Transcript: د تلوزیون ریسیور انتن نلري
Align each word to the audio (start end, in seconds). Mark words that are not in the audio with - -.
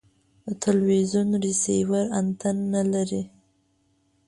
د 0.45 0.47
تلوزیون 0.63 1.29
ریسیور 1.43 2.05
انتن 2.19 2.57
نلري 2.73 3.23